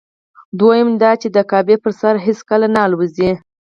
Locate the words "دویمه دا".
0.59-1.11